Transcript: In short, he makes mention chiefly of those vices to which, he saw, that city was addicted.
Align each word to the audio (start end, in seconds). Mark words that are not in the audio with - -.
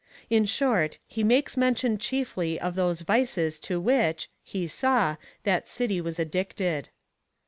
In 0.31 0.45
short, 0.45 0.97
he 1.05 1.23
makes 1.23 1.55
mention 1.55 1.99
chiefly 1.99 2.59
of 2.59 2.73
those 2.73 3.01
vices 3.01 3.59
to 3.59 3.79
which, 3.79 4.31
he 4.41 4.65
saw, 4.65 5.17
that 5.43 5.69
city 5.69 6.01
was 6.01 6.17
addicted. 6.17 6.89